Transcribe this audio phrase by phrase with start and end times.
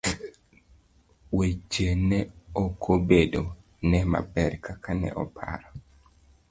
[1.37, 2.19] Weche ne
[2.63, 3.43] okobedo
[3.89, 5.69] ne maber kaka ne oparo.